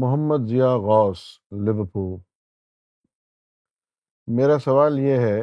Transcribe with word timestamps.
محمد 0.00 0.48
ضیاء 0.48 0.76
غوث 0.76 1.20
Liverpool 1.50 2.20
میرا 4.26 4.58
سوال 4.58 4.98
یہ 4.98 5.18
ہے 5.18 5.42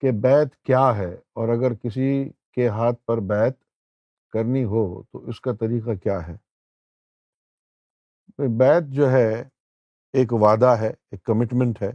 کہ 0.00 0.10
بیت 0.22 0.62
کیا 0.62 0.96
ہے؟ 0.96 1.14
اور 1.14 1.48
اگر 1.48 1.74
کسی 1.74 2.30
کے 2.52 2.68
ہاتھ 2.68 3.04
پر 3.06 3.18
بیت 3.20 3.64
کرنی 4.32 4.64
ہو، 4.64 5.02
تو 5.02 5.28
اس 5.28 5.40
کا 5.40 5.52
طریقہ 5.52 5.94
کیا 5.94 6.26
ہے؟ 6.26 6.36
بیت 8.58 8.82
جو 8.88 9.10
ہے، 9.10 9.42
ایک 10.12 10.32
وعدہ 10.32 10.76
ہے، 10.80 10.88
ایک 10.88 11.22
کمٹمنٹ 11.22 11.82
ہے۔ 11.82 11.90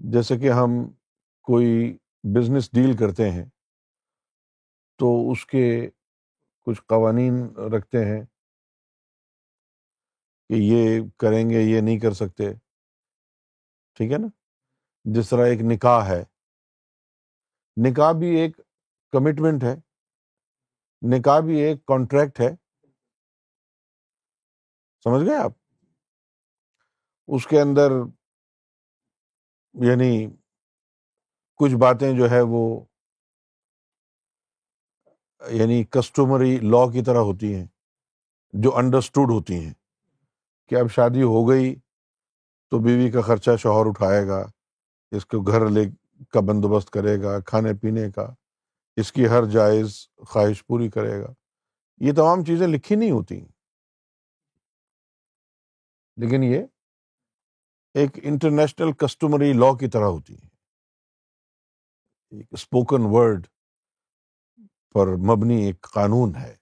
جیسے 0.00 0.38
کہ 0.38 0.50
ہم 0.50 0.70
کوئی 1.42 1.98
بزنس 2.22 2.70
ڈیل 2.72 2.96
کرتے 2.96 3.30
ہیں، 3.30 3.44
تو 4.96 5.30
اس 5.30 5.46
کے 5.46 5.90
کچھ 6.62 6.82
قوانین 6.82 7.56
رکھتے 7.76 7.98
ہیں 7.98 8.24
کہ 10.48 10.54
یہ 10.54 11.00
کریں 11.18 11.50
گے، 11.50 11.60
یہ 11.60 11.80
نہیں 11.80 11.98
کر 11.98 12.12
سکتے، 12.12 12.54
ٹھیک 13.94 14.12
ہے 14.12 14.18
نا؟ 14.18 14.26
جس 15.04 15.30
طرح 15.30 15.46
ایک 15.46 15.60
نکاح 15.62 16.08
ہے۔ 16.08 16.24
نکاح 17.88 18.12
بھی 18.12 18.40
ایک 18.40 18.56
کمٹمنٹ 19.12 19.64
ہے۔ 19.64 19.74
نکاح 21.16 21.40
بھی 21.40 21.60
ایک 21.60 21.86
کانٹریکٹ 21.86 22.40
ہے۔ 22.40 22.50
سمجھ 25.04 25.24
گئے 25.24 25.36
آپ؟ 25.36 25.52
اس 27.26 27.46
کے 27.46 27.60
اندر 27.60 27.90
یعنی 29.74 30.26
کچھ 31.56 31.74
باتیں 31.74 32.18
جو 32.18 32.24
ہے 32.30 32.40
وہ 32.48 32.84
یعنی 35.48 35.84
کسٹمری 35.84 36.56
لا 36.56 36.92
کی 36.92 37.02
طرح 37.02 37.18
ہوتی 37.18 37.54
ہیں، 37.54 37.66
جو 38.52 38.76
انڈرسٹوڈ 38.76 39.30
ہوتی 39.30 39.54
ہیں 39.54 39.74
کہ 40.68 40.74
اب 40.74 40.90
شادی 40.90 41.22
ہو 41.22 41.48
گئی 41.48 41.74
تو 42.70 42.78
بیوی 42.78 43.10
کا 43.10 43.20
خرچہ 43.20 43.56
شوہر 43.56 43.86
اٹھائے 43.86 44.26
گا، 44.26 44.46
اس 45.10 45.26
کو 45.26 45.40
گھر 45.40 45.68
لے 45.68 45.84
کا 46.30 46.40
بندوبست 46.40 46.90
کرے 46.90 47.22
گا، 47.22 47.40
کھانے 47.40 47.74
پینے 47.74 48.10
کا، 48.10 48.34
اس 48.96 49.12
کی 49.12 49.26
ہر 49.26 49.44
جائز 49.44 50.08
خواہش 50.28 50.66
پوری 50.66 50.88
کرے 50.88 51.22
گا۔ 51.22 51.32
یہ 52.00 52.12
تمام 52.12 52.44
چیزیں 52.44 52.66
لکھی 52.66 52.96
نہیں 52.96 53.10
ہوتی۔ 53.10 53.46
لیکن 56.16 56.42
یہ 56.42 56.62
ایک 57.94 58.10
انٹرنیشنل 58.22 58.92
کسٹمری 58.92 59.52
لا 59.52 59.78
کی 59.78 59.88
طرح 59.88 60.04
ہوتی 60.04 60.34
ہے 60.34 60.48
ایک 62.36 62.46
اسپوکن 62.50 63.02
ورڈ 63.02 63.46
پر 64.92 65.06
مبنی 65.06 65.62
ایک 65.62 65.80
قانون 65.80 66.36
ہے۔ 66.36 66.56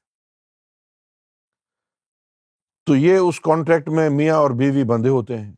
تو 2.86 2.96
یہ 2.96 3.16
اس 3.16 3.40
کانٹریکٹ 3.40 3.88
میں 3.88 4.10
میاں 4.10 4.36
اور 4.36 4.50
بیوی 4.50 4.84
بندھے 4.84 5.10
ہوتے 5.10 5.38
ہیں۔ 5.38 5.52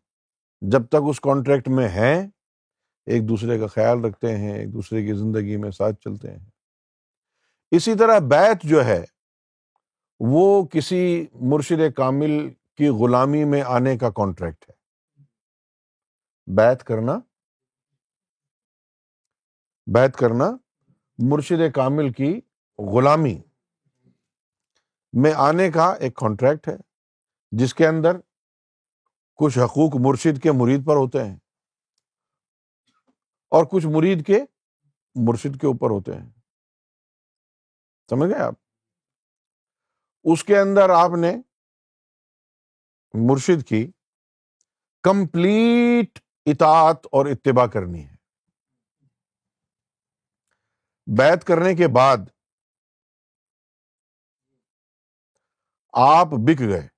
جب 0.60 0.88
تک 0.88 0.96
اس 1.08 1.20
کانٹریکٹ 1.20 1.68
میں 1.68 1.88
ہیں، 1.88 2.26
ایک 3.06 3.28
دوسرے 3.28 3.58
کا 3.58 3.66
خیال 3.66 4.04
رکھتے 4.04 4.36
ہیں، 4.36 4.58
ایک 4.58 4.72
دوسرے 4.72 5.06
کی 5.06 5.12
زندگی 5.12 5.56
میں 5.56 5.70
ساتھ 5.70 5.96
چلتے 6.00 6.30
ہیں۔ 6.30 6.50
اسی 7.70 7.94
طرح 7.94 8.18
بیت 8.18 8.62
جو 8.62 8.84
ہے، 8.84 9.04
وہ 10.20 10.66
کسی 10.66 11.26
مرشد 11.32 11.94
کامل 11.96 12.54
کی 12.76 12.88
غلامی 12.88 13.44
میں 13.44 13.62
آنے 13.62 13.98
کا 13.98 14.10
کانٹریکٹ 14.10 14.70
ہے۔ 14.70 14.74
بیت 16.46 16.84
کرنا 16.84 17.18
بیت 19.86 20.16
کرنا 20.16 20.56
مرشد 21.18 21.74
کامل 21.74 22.12
کی 22.12 22.40
غلامی۔ 22.90 23.42
میں 25.12 25.32
آنے 25.36 25.70
کا 25.70 25.94
ایک 25.94 26.14
کانٹریکٹ 26.14 26.68
ہے، 26.68 26.76
جس 27.50 27.74
کے 27.74 27.86
اندر 27.86 28.16
کچھ 29.34 29.58
حقوق 29.58 29.92
مرشد 30.00 30.42
کے 30.42 30.52
مرید 30.52 30.86
پر 30.86 30.94
ہوتے 30.94 31.24
ہیں 31.24 31.36
اور 33.50 33.64
کچھ 33.64 33.86
مرید 33.86 34.26
کے 34.26 34.40
مرشد 35.14 35.60
کے 35.60 35.66
اوپر 35.66 35.90
ہوتے 35.90 36.12
ہیں۔ 36.12 36.30
سمجھ 38.10 38.30
گئے 38.30 38.40
آپ؟ 38.40 38.54
اس 40.24 40.44
کے 40.44 40.58
اندر 40.58 40.90
آپ 40.90 41.10
نے 41.20 41.36
مرشد 43.14 43.68
کی 43.68 43.90
کمپلیٹ 45.02 46.18
اطاعت 46.46 47.06
اور 47.06 47.26
اتباع 47.26 47.66
کرنی 47.66 48.04
ہے۔ 48.04 48.16
بیت 51.06 51.44
کرنے 51.44 51.74
کے 51.74 51.88
بعد 51.88 52.16
آپ 55.92 56.26
بک 56.26 56.60
گئے۔ 56.60 56.88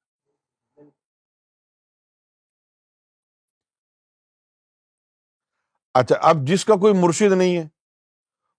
اچھا 5.94 6.14
اب 6.22 6.36
جس 6.46 6.64
کا 6.64 6.74
کوئی 6.74 6.94
مرشد 6.94 7.32
نہیں 7.38 7.56
ہے، 7.56 7.68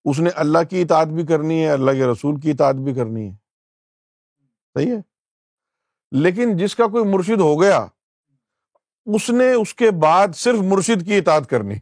اس 0.06 0.20
نے 0.20 0.30
اللہ 0.36 0.64
کی 0.70 0.82
اطاعت 0.82 1.08
بھی 1.08 1.26
کرنی 1.26 1.64
ہے، 1.64 1.72
اللہ 1.72 1.92
کے 1.92 2.12
رسول 2.12 2.40
کی 2.40 2.52
اطاعت 2.52 2.76
بھی 2.76 2.94
کرنی 2.94 3.30
ہے۔ 3.30 3.36
صحیح 4.74 4.92
ہے؟ 4.92 5.02
لیکن 6.12 6.58
جس 6.58 6.76
کا 6.76 6.86
کوئی 6.86 7.04
مرشد 7.14 7.42
ہو 7.42 7.62
گیا، 7.62 7.86
اس 9.16 9.30
نے 9.30 9.54
اس 9.54 9.74
کے 9.74 9.86
بعد 10.02 10.28
صرف 10.36 10.56
مرشد 10.64 11.06
کی 11.06 11.18
اطاعت 11.18 11.50
کرنی۔ 11.50 11.76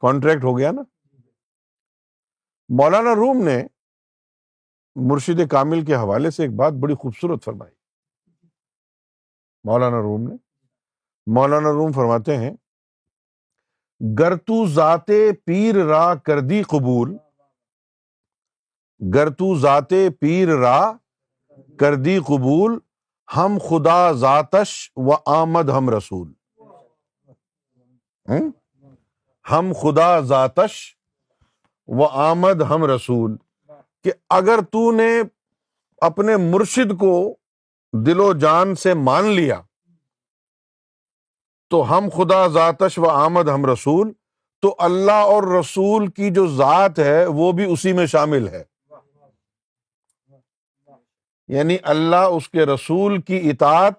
کانٹریکٹ 0.00 0.44
ہو 0.44 0.58
گیا 0.58 0.72
نا؟ 0.72 0.93
مولانا 2.68 3.14
روم 3.14 3.44
نے 3.44 3.66
مرشد 4.94 5.50
کامل 5.50 5.84
کے 5.84 5.94
حوالے 5.94 6.30
سے 6.30 6.42
ایک 6.42 6.52
بات 6.52 6.72
بڑی 6.72 6.94
خوبصورت 6.94 7.44
فرمائی۔ 7.44 7.74
مولانا 9.64 9.96
روم 9.96 10.28
نے، 10.28 10.34
مولانا 11.26 11.72
روم 11.72 11.92
فرماتے 11.92 12.36
ہیں، 12.36 12.50
گر 14.18 14.36
تو 14.36 14.66
ذات 14.66 15.10
پیر 15.44 15.84
را 15.84 16.14
کردی 16.14 16.62
قبول، 16.62 17.16
گر 19.14 19.30
تو 19.30 19.58
ذات 19.58 19.92
پیر 20.20 20.48
را 20.48 20.92
کردی 21.80 22.18
قبول، 22.18 22.78
ہم 23.36 23.58
خدا 23.68 24.12
ذاتش 24.12 24.92
و 24.96 25.12
آمد 25.26 25.68
ہم 25.68 25.90
رسول۔ 25.90 26.32
ہم؟ 29.50 29.72
خدا 29.82 30.20
ذاتش 30.20 30.96
و 31.86 32.04
آمد 32.04 32.62
ہم 32.62 32.84
رسول، 32.84 33.36
کہ 34.04 34.12
اگر 34.30 34.60
تو 34.72 34.92
نے 34.92 35.22
اپنے 35.98 36.36
مرشد 36.36 36.98
کو 37.00 37.34
دل 37.92 38.20
و 38.20 38.32
جان 38.32 38.74
سے 38.74 38.94
مان 38.94 39.24
لیا، 39.24 39.60
تو 41.70 41.98
ہم 41.98 42.08
خدا 42.16 42.46
ذاتش 42.46 42.98
و 42.98 43.08
آمد 43.08 43.48
ہم 43.48 43.66
رسول، 43.66 44.12
تو 44.60 44.74
اللہ 44.78 45.12
اور 45.12 45.42
رسول 45.42 46.06
کی 46.06 46.30
جو 46.30 46.46
ذات 46.46 46.98
ہے، 46.98 47.26
وہ 47.26 47.52
بھی 47.52 47.72
اسی 47.72 47.92
میں 47.92 48.06
شامل 48.06 48.48
ہے۔ 48.48 48.62
یعنی 51.48 51.76
اللہ 51.82 52.16
اس 52.16 52.48
کے 52.48 52.66
رسول 52.66 53.22
کی 53.22 53.50
اطاعت 53.50 53.92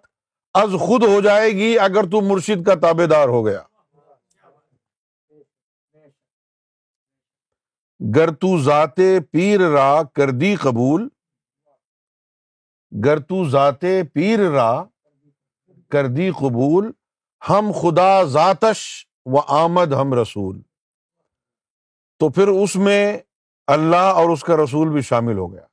از 0.53 0.69
خود 0.79 1.03
ہو 1.03 1.21
جائے 1.21 1.51
گی 1.51 1.79
اگر 1.79 2.03
تو 2.03 2.21
مرشد 2.21 2.65
کا 2.65 2.75
تابے 2.75 3.05
دار 3.05 3.27
ہو 3.27 3.45
گیا۔ 3.45 3.61
گر 8.15 8.33
تو 8.33 8.57
ذات 8.57 8.95
پیر 9.31 9.69
را 9.69 10.03
کردی 10.15 10.55
قبول، 10.55 11.09
گر 13.05 13.19
تو 13.19 13.49
ذات 13.49 13.85
پیر 14.13 14.39
را 14.49 14.83
کردی 15.91 16.31
قبول، 16.31 16.91
ہم 17.49 17.71
خدا 17.81 18.23
ذاتش 18.23 19.07
و 19.25 19.39
آمد 19.39 19.93
ہم 19.93 20.13
رسول۔ 20.13 20.61
تو 22.19 22.29
پھر 22.29 22.47
اس 22.47 22.75
میں 22.75 23.17
اللہ 23.67 23.95
اور 23.95 24.29
اس 24.29 24.43
کا 24.43 24.55
رسول 24.63 24.89
بھی 24.89 25.01
شامل 25.01 25.37
ہو 25.37 25.53
گیا۔ 25.53 25.65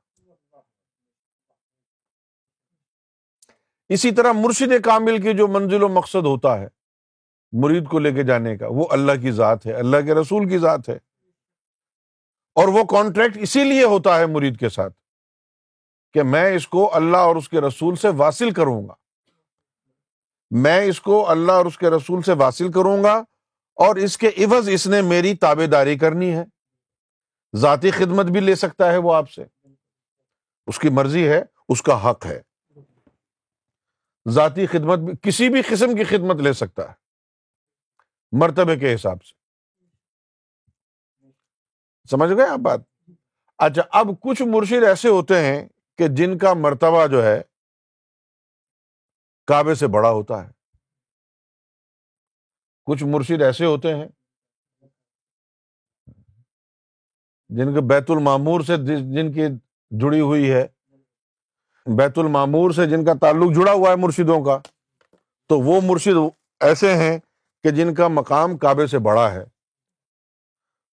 اسی 3.89 4.11
طرح 4.11 4.33
مرشد 4.33 4.85
کامل 4.85 5.23
کی 5.23 5.35
جو 5.35 5.49
منزل 5.49 5.83
و 5.83 5.89
مقصد 5.89 6.27
ہوتا 6.27 6.61
ہے، 6.61 6.69
مرید 7.53 7.89
کو 7.89 7.99
لے 7.99 8.13
کے 8.13 8.23
جانے 8.23 8.57
کا، 8.57 8.67
وہ 8.71 8.87
اللہ 8.91 9.13
کی 9.23 9.31
ذات 9.31 9.67
ہے، 9.67 9.73
اللہ 9.73 9.97
کے 10.05 10.15
رسول 10.15 10.49
کی 10.49 10.59
ذات 10.59 10.89
ہے۔ 10.89 11.12
اور 12.55 12.69
وہ 12.69 12.85
کانٹریکٹ 12.85 13.37
اسی 13.37 13.65
لیے 13.65 13.85
ہوتا 13.85 14.19
ہے 14.19 14.27
مرید 14.27 14.61
کے 14.61 14.69
ساتھ 14.69 14.93
کہ 16.13 16.23
میں 16.23 16.55
اس 16.55 16.69
کو 16.69 16.97
اللہ 16.97 17.17
اور 17.17 17.37
اس 17.37 17.49
کے 17.49 17.61
رسول 17.61 17.97
سے 17.97 18.09
واصل 18.09 18.51
کروں 18.51 18.89
گا۔ 18.89 18.95
میں 20.51 20.85
اس 20.85 21.01
کو 21.01 21.31
اللہ 21.31 21.53
اور 21.53 21.67
اس 21.67 21.79
کے 21.79 21.91
رسول 21.91 22.23
سے 22.23 22.33
واصل 22.33 22.73
کروں 22.73 23.05
گا 23.05 23.15
اور 23.75 23.97
اس 23.97 24.19
کے 24.19 24.29
عوض 24.29 24.69
اس 24.69 24.87
نے 24.87 25.03
میری 25.03 25.35
تابے 25.35 25.67
داری 25.67 25.99
کرنی 25.99 26.37
ہے۔ 26.37 26.45
ذاتی 27.57 27.91
خدمت 27.91 28.27
بھی 28.27 28.41
لے 28.41 28.55
سکتا 28.55 28.93
ہے 28.93 28.97
وہ 28.97 29.15
آپ 29.15 29.31
سے۔ 29.31 29.45
اس 30.67 30.79
کی 30.79 30.89
مرضی 30.89 31.29
ہے، 31.29 31.43
اس 31.69 31.83
کا 31.83 32.11
حق 32.11 32.27
ہے۔ 32.27 32.41
ذاتی 34.29 34.67
خدمت 34.67 34.99
بھی، 34.99 35.13
کسی 35.23 35.49
بھی 35.49 35.63
قسم 35.63 35.97
کی 35.97 36.05
خدمت 36.05 36.37
لے 36.37 36.53
سکتا 36.53 36.89
ہے۔ 36.89 36.95
مرتبے 38.33 38.77
کے 38.77 38.95
حساب 38.95 39.25
سے۔ 39.25 39.42
سمجھ 42.11 42.33
گئے 42.33 42.47
آپ 42.47 42.59
بات؟ 42.59 42.81
اچھا 43.59 43.83
اب 43.91 44.07
کچھ 44.21 44.43
مرشد 44.43 44.85
ایسے 44.85 45.09
ہوتے 45.09 45.39
ہیں 45.41 45.69
کہ 45.99 46.09
جن 46.09 46.39
کا 46.39 46.53
مرتبہ 46.55 47.07
جو 47.07 47.25
ہے 47.25 47.43
کعبے 49.47 49.75
سے 49.75 49.87
بڑا 49.87 50.11
ہوتا 50.11 50.45
ہے۔ 50.45 50.51
کچھ 52.85 53.05
مرشد 53.05 53.43
ایسے 53.43 53.65
ہوتے 53.65 53.95
ہیں 53.95 54.09
جن 57.51 57.75
کے 57.75 57.81
بیت 57.81 58.11
المامور 58.11 58.61
سے 58.61 58.77
جن 59.15 59.33
کی 59.33 59.47
جڑی 59.91 60.21
ہوئی 60.21 60.53
ہے، 60.53 60.67
بیت 61.97 62.19
المامور 62.19 62.71
سے 62.71 62.87
جن 62.87 63.05
کا 63.05 63.13
تعلق 63.21 63.57
جڑا 63.57 63.73
ہوا 63.73 63.91
ہے 63.91 63.97
مرشدوں 63.97 64.45
کا، 64.45 64.59
تو 65.49 65.61
وہ 65.61 65.81
مرشد 65.85 66.17
ایسے 66.61 66.95
ہیں 66.95 67.19
کہ 67.63 67.71
جن 67.71 67.95
کا 67.95 68.09
مقام 68.09 68.57
کعبے 68.59 68.87
سے 68.87 68.99
بڑا 68.99 69.33
ہے۔ 69.33 69.45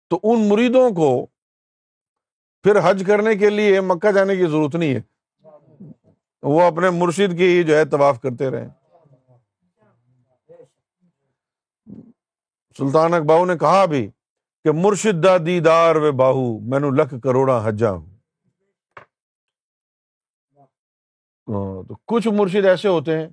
تو 0.09 0.19
ان 0.23 0.49
مریدوں 0.49 0.89
کو 0.91 1.25
پھر 2.63 2.75
حج 2.83 3.03
کرنے 3.07 3.35
کے 3.35 3.49
لیے 3.49 3.81
مکہ 3.81 4.11
جانے 4.11 4.35
کی 4.35 4.45
ضرورت 4.45 4.75
نہیں 4.75 4.95
ہے۔ 4.95 5.01
وہ 6.41 6.61
اپنے 6.61 6.89
مرشد 6.89 7.37
کی 7.37 7.57
ہی 7.57 7.63
جو 7.63 7.77
ہے 7.77 7.85
طواف 7.85 8.21
کرتے 8.21 8.49
رہے۔ 8.49 8.67
سلطان 12.77 13.13
اقباؤ 13.13 13.45
نے 13.45 13.57
کہا 13.57 13.85
بھی 13.85 14.07
کہ 14.63 14.71
مرشد 14.73 15.23
دا 15.23 15.37
دیدار 15.45 15.95
و 15.95 16.11
باہو، 16.11 16.59
میں 16.59 16.79
نو 16.79 16.89
لکھ 16.89 17.13
کروڑا 17.23 17.67
حجا 17.67 17.91
ہوں۔ 17.91 18.05
ہاں، 21.47 21.87
تو 21.87 21.95
کچھ 22.05 22.27
مرشد 22.27 22.65
ایسے 22.65 22.87
ہوتے 22.87 23.17
ہیں 23.17 23.27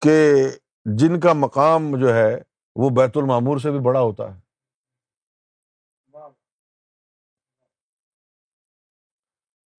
کہ 0.00 0.44
جن 0.84 1.20
کا 1.20 1.32
مقام 1.32 1.96
جو 1.96 2.14
ہے 2.14 2.42
وہ 2.76 2.90
بیت 2.90 3.16
المامور 3.16 3.58
سے 3.58 3.70
بھی 3.70 3.78
بڑا 3.78 4.00
ہوتا 4.00 4.34
ہے۔ 4.34 4.45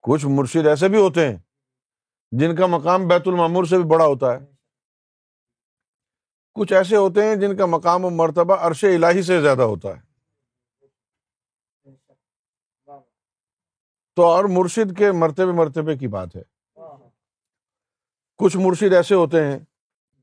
کچھ 0.07 0.25
مرشد 0.29 0.67
ایسے 0.67 0.87
بھی 0.87 0.97
ہوتے 0.97 1.29
ہیں 1.29 1.37
جن 2.31 2.55
کا 2.55 2.65
مقام 2.65 3.07
بیت 3.07 3.21
المامور 3.25 3.63
سے 3.63 3.77
بھی 3.77 3.85
بڑا 3.85 4.05
ہوتا 4.05 4.33
ہے۔ 4.33 4.39
کچھ 6.53 6.73
ایسے 6.73 6.95
ہوتے 6.95 7.25
ہیں 7.25 7.35
جن 7.35 7.57
کا 7.57 7.65
مقام 7.65 8.05
و 8.05 8.09
مرتبہ 8.09 8.55
عرش 8.55 8.83
الہی 8.83 9.21
سے 9.21 9.41
زیادہ 9.41 9.61
ہوتا 9.61 9.89
ہے۔ 9.89 10.07
تو 14.15 14.25
اور 14.25 14.45
مرشد 14.49 14.97
کے 14.97 15.11
مرتبے 15.11 15.51
مرتبے 15.51 15.97
کی 15.97 16.07
بات 16.07 16.35
ہے۔ 16.35 16.43
کچھ 18.37 18.57
مرشد 18.57 18.93
ایسے 18.93 19.15
ہوتے 19.15 19.47
ہیں 19.47 19.59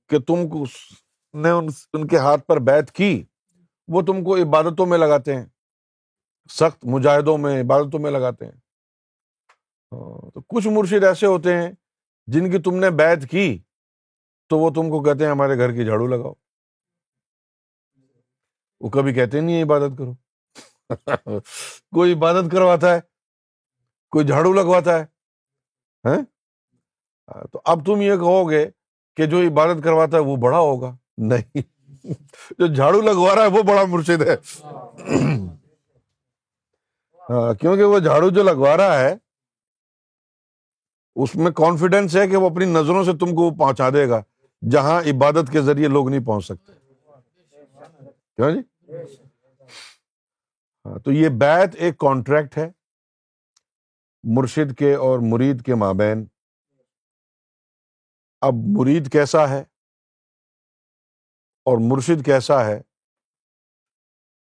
کہ 0.09 0.19
تم 0.19 0.49
کو 0.49 0.65
نے 1.35 1.51
ان 1.93 2.07
کے 2.07 2.17
ہاتھ 2.17 2.47
پر 2.47 2.59
بیت 2.59 2.93
کی، 2.93 3.25
وہ 3.89 4.03
تم 4.03 4.25
کو 4.25 4.37
عبادتوں 4.37 4.87
میں 4.87 4.99
لگاتے 4.99 5.37
ہیں، 5.37 5.47
سخت 6.51 6.85
مجاہدوں 6.85 7.39
میں 7.39 7.63
عبادتوں 7.63 8.01
میں 8.01 8.11
لگاتے 8.11 8.47
ہیں۔ 8.47 8.64
ہاں، 9.95 10.31
تو 10.31 10.41
کچھ 10.41 10.69
مرشد 10.69 11.05
ایسے 11.05 11.27
ہوتے 11.27 11.57
ہیں 11.57 11.73
جن 12.27 12.51
کی 12.51 12.59
تم 12.59 12.75
نے 12.75 12.91
بیت 12.91 13.31
کی 13.31 13.59
تو 14.49 14.59
وہ 14.59 14.71
تم 14.71 14.91
کو 14.91 15.03
کہتے 15.03 15.25
ہیں 15.25 15.31
ہمارے 15.31 15.59
گھر 15.59 15.73
کی 15.73 15.85
جھاڑو 15.85 16.07
لگاؤ۔ 16.07 16.33
وہ 18.81 18.91
کبھی 18.91 19.15
کہتے 19.15 19.41
نہیں 19.41 19.63
عبادت 19.63 19.99
کرو۔ 19.99 20.13
کوئی 21.95 22.13
عبادت 22.13 22.53
کرواتا 22.53 22.95
ہے، 22.95 23.01
کوئی 24.11 24.27
جھاڑو 24.27 24.53
لگواتا 24.53 24.99
ہے 24.99 25.05
ہاں؟ 26.05 26.19
ہاں، 27.29 27.45
تو 27.53 27.61
اب 27.65 27.87
تم 27.87 28.01
یہ 28.01 28.17
کہو 28.17 28.51
گے 28.51 28.71
کہ 29.17 29.27
جو 29.27 29.41
عبادت 29.41 29.85
کرواتا 29.85 30.17
ہے 30.17 30.23
وہ 30.23 30.37
بڑا 30.37 30.59
ہوگا۔ 30.59 30.97
نہیں، 31.19 31.63
جو 32.59 32.67
جھاڑو 32.67 33.01
لگوا 33.01 33.35
رہا 33.35 33.43
ہے 33.43 33.49
وہ 33.49 33.63
بڑا 33.63 33.85
مرشد 33.85 34.23
ہے۔ 34.23 34.37
کیونکہ 37.61 37.83
وہ 37.85 37.99
جھاڑو 37.99 38.31
جو 38.31 38.43
لگوا 38.43 38.77
رہا 38.77 39.01
ہے 39.01 39.24
اس 41.17 41.37
میں 41.37 41.51
کانفیڈینس 41.51 42.17
ہے 42.17 42.29
کہ 42.29 42.37
وہ 42.37 42.51
اپنی 42.51 42.65
نظروں 42.65 43.05
سے 43.05 43.13
تم 43.13 43.27
کو 43.27 43.55
پہنچا 43.55 43.91
دے 43.91 44.09
گا، 44.09 44.23
جہاں 44.71 45.01
عبادت 45.01 45.53
کے 45.53 45.61
ذریعے 45.61 45.89
لوگ 45.89 46.09
نہیں 46.09 46.25
پہنچ 46.25 46.45
سکتے۔ 46.45 46.73
کیوں 48.37 48.51
جی؟ 48.51 48.93
ہاں 50.85 50.99
تو 50.99 51.13
یہ 51.13 51.29
بیت 51.29 51.75
ایک 51.75 51.99
کانٹریکٹ 51.99 52.59
ہے، 52.59 52.71
مرشد 54.25 54.79
کے 54.79 54.95
اور 54.95 55.19
مرید 55.23 55.65
کے 55.65 55.75
مابین۔ 55.75 56.27
اب 58.41 58.55
مرید 58.67 59.13
کیسا 59.13 59.49
ہے 59.49 59.61
اور 61.65 61.79
مرشد 61.81 62.25
کیسا 62.25 62.67
ہے؟ 62.67 62.83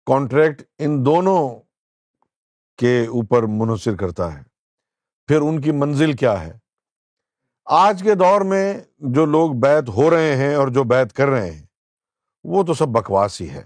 کانٹریکٹ 0.05 0.61
ان 0.79 1.05
دونوں 1.05 1.49
کے 2.77 3.05
اوپر 3.05 3.43
منحصر 3.43 3.95
کرتا 3.95 4.33
ہے۔ 4.33 4.43
پھر 5.27 5.41
ان 5.41 5.61
کی 5.61 5.71
منزل 5.71 6.13
کیا 6.13 6.41
ہے؟ 6.41 6.62
آج 7.65 8.01
کے 8.03 8.15
دور 8.15 8.41
میں 8.41 8.79
جو 8.99 9.25
لوگ 9.25 9.51
بیت 9.51 9.89
ہو 9.89 10.09
رہے 10.09 10.35
ہیں 10.35 10.55
اور 10.55 10.67
جو 10.67 10.83
بیت 10.83 11.13
کر 11.13 11.27
رہے 11.27 11.51
ہیں، 11.51 11.63
وہ 12.43 12.63
تو 12.63 12.73
سب 12.73 12.87
بکواس 12.87 13.41
ہی 13.41 13.49
ہے۔ 13.49 13.63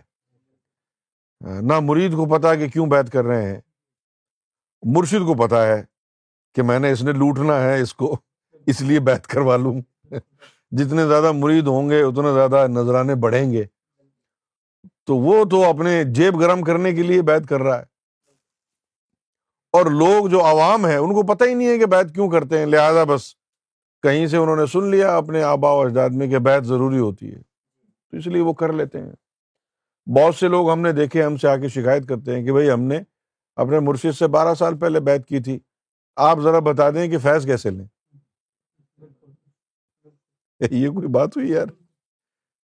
نہ 1.41 1.73
مرید 1.81 2.11
کو 2.11 2.25
پتا 2.25 2.55
کہ 2.55 2.67
کیوں 2.67 2.87
بیت 2.87 3.11
کر 3.11 3.25
رہے 3.25 3.53
ہیں، 3.53 3.61
مرشد 4.83 5.25
کو 5.25 5.47
پتا 5.47 5.67
ہے 5.67 5.83
کہ 6.55 6.61
میں 6.61 6.79
نے 6.79 6.91
اس 6.91 7.03
نے 7.03 7.11
لوٹنا 7.11 7.61
ہے، 7.61 7.81
اس 7.81 7.93
کو 7.93 8.17
اس 8.65 8.81
لیے 8.81 8.99
بیت 8.99 9.27
کروا 9.27 9.57
لوں۔ 9.57 9.81
جتنے 10.71 11.07
زیادہ 11.07 11.31
مرید 11.31 11.67
ہوں 11.67 11.89
گے، 11.89 12.01
اتنے 12.01 12.33
زیادہ 12.33 12.67
نذرانے 12.67 13.15
بڑھیں 13.15 13.51
گے۔ 13.51 13.63
تو 15.05 15.15
وہ 15.15 15.45
تو 15.45 15.69
اپنے 15.69 16.03
جیب 16.03 16.39
گرم 16.39 16.61
کرنے 16.61 16.93
کے 16.93 17.03
لیے 17.03 17.21
بیت 17.21 17.49
کر 17.49 17.61
رہا 17.61 17.79
ہے۔ 17.79 17.83
اور 19.71 19.85
لوگ 19.85 20.27
جو 20.27 20.45
عوام 20.45 20.87
ہے 20.87 20.95
ان 20.95 21.13
کو 21.13 21.35
پتہ 21.35 21.43
ہی 21.43 21.53
نہیں 21.53 21.67
ہے 21.67 21.77
کہ 21.77 21.85
بیت 21.85 22.13
کیوں 22.13 22.29
کرتے 22.29 22.59
ہیں۔ 22.59 22.65
لہذا 22.65 23.03
بس 23.03 23.36
کہیں 24.07 24.27
سے 24.27 24.37
انہوں 24.37 24.55
نے 24.55 24.65
سن 24.65 24.91
لیا، 24.91 25.17
اپنے 25.17 25.43
آبا 25.43 25.71
و 25.71 25.81
اجداد 25.81 26.09
میں 26.09 26.27
کہ 26.27 26.39
بیت 26.39 26.63
ضروری 26.63 26.99
ہوتی 26.99 27.33
ہے۔ 27.33 27.39
تو 28.11 28.17
اس 28.17 28.27
لیے 28.27 28.41
وہ 28.41 28.53
کر 28.53 28.73
لیتے 28.73 29.01
ہیں۔ 29.01 29.11
بہت 30.09 30.35
سے 30.35 30.47
لوگ 30.47 30.71
ہم 30.71 30.79
نے 30.79 30.91
دیکھے، 30.91 31.23
ہم 31.23 31.37
سے 31.37 31.47
آ 31.47 31.57
کے 31.57 31.67
شکایت 31.67 32.07
کرتے 32.07 32.35
ہیں 32.35 32.45
کہ 32.45 32.51
بھائی 32.51 32.71
ہم 32.71 32.81
نے 32.81 32.99
اپنے 33.55 33.79
مرشد 33.79 34.17
سے 34.19 34.27
بارہ 34.27 34.53
سال 34.53 34.77
پہلے 34.77 34.99
بیت 34.99 35.27
کی 35.27 35.39
تھی۔ 35.39 35.59
آپ 36.15 36.39
ذرا 36.39 36.59
بتا 36.59 36.89
دیں 36.89 37.07
کہ 37.07 37.17
فیض 37.17 37.45
کیسے 37.45 37.69
لیں؟ 37.69 37.85
یہ 40.71 40.89
کوئی 40.89 41.07
بات 41.07 41.37
ہوئی 41.37 41.51
یار۔ 41.51 41.65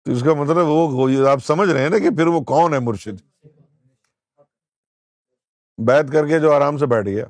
تو 0.06 0.12
اس 0.12 0.24
کا 0.24 0.34
مطلب 0.34 0.58
وہ 0.58 1.10
آپ 1.30 1.40
سمجھ 1.44 1.70
رہے 1.70 1.82
ہیں 1.82 1.90
نا 1.90 1.98
کہ 1.98 2.10
پھر 2.10 2.28
وہ 2.28 2.42
کون 2.42 2.74
ہے 2.74 2.80
مرشد؟ 2.80 3.46
بیت 5.78 6.12
کر 6.12 6.28
کے 6.28 6.40
جو 6.40 6.54
آرام 6.54 6.78
سے 6.78 6.86
بیٹھ 6.86 7.08
گیا۔ 7.08 7.26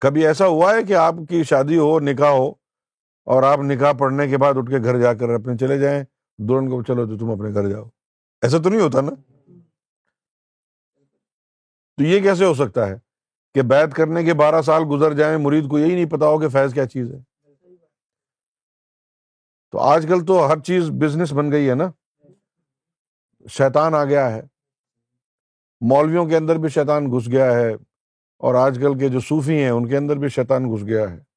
کبھی 0.00 0.26
ایسا 0.26 0.46
ہوا 0.46 0.74
ہے 0.74 0.82
کہ 0.82 0.92
آپ 0.92 1.14
کی 1.28 1.42
شادی 1.42 1.78
ہو، 1.78 2.00
نکاح 2.00 2.30
ہو 2.30 2.67
اور 3.28 3.42
آپ 3.42 3.58
نکاح 3.58 3.92
پڑھنے 3.92 4.28
کے 4.28 4.38
بعد 4.38 4.54
اٹھ 4.56 4.70
کے 4.70 4.78
گھر 4.78 5.00
جا 5.00 5.14
کر 5.14 5.28
اپنے 5.28 5.56
چلے 5.56 5.78
جائیں 5.78 6.04
دونوں 6.38 6.70
کو 6.70 6.82
چلو 6.82 7.06
تو 7.06 7.18
تم 7.18 7.30
اپنے 7.30 7.54
گھر 7.54 7.70
جاؤ۔ 7.70 7.84
ایسا 8.42 8.58
تو 8.58 8.68
نہیں 8.68 8.80
ہوتا 8.80 9.00
نا؟ 9.00 9.10
تو 11.96 12.02
یہ 12.02 12.22
کیسے 12.22 12.44
ہو 12.44 12.54
سکتا 12.54 12.88
ہے 12.88 12.94
کہ 13.54 13.62
بیت 13.62 13.94
کرنے 13.94 14.24
کے 14.24 14.34
بارہ 14.34 14.62
سال 14.62 14.82
گزر 14.90 15.12
جائیں، 15.12 15.38
مرید 15.38 15.70
کو 15.70 15.78
یہی 15.78 15.94
نہیں 15.94 16.10
پتا 16.10 16.26
ہو 16.26 16.40
کہ 16.40 16.48
فیض 16.48 16.74
کیا 16.74 16.86
چیز 16.86 17.14
ہے؟ 17.14 17.18
تو 19.70 19.78
آج 19.78 20.06
کل 20.08 20.26
تو 20.26 20.48
ہر 20.48 20.58
چیز 20.58 20.90
بزنس 20.90 21.32
بن 21.32 21.52
گئی 21.52 21.70
ہے 21.70 21.74
نا۔ 21.74 21.90
شیطان 23.50 23.94
آ 23.94 24.04
گیا 24.04 24.34
ہے۔ 24.34 24.42
مولویوں 25.80 26.26
کے 26.26 26.36
اندر 26.36 26.56
بھی 26.56 26.68
شیطان 26.68 27.06
گھس 27.06 27.28
گیا 27.28 27.52
ہے 27.52 27.74
اور 28.38 28.54
آج 28.54 28.78
کل 28.82 28.98
کے 28.98 29.08
جو 29.08 29.20
صوفی 29.20 29.62
ہیں، 29.62 29.70
ان 29.70 29.88
کے 29.88 29.96
اندر 29.96 30.16
بھی 30.16 30.28
شیطان 30.28 30.64
گھس 30.64 30.84
گیا 30.86 31.10
ہے۔ 31.10 31.27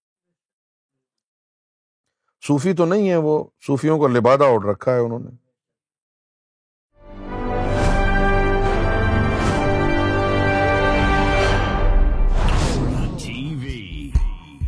صوفی 2.48 2.74
تو 2.74 2.86
نہیں 2.86 3.10
ہے 3.10 3.16
وہ، 3.16 3.44
صوفیوں 3.68 3.98
کو 4.00 4.08
لبادہ 4.08 4.44
اوڑھ 4.44 4.66
رکھا 4.66 4.94
ہے 4.94 5.00
انہوں 5.00 5.20
نے۔ 5.20 5.30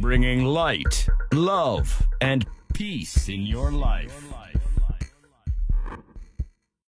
Bringing 0.01 0.53
light 0.53 1.09
love 1.33 1.77
and 2.19 2.45
peace 2.67 3.29
in 3.33 3.41
your 3.47 3.71
life 3.71 4.11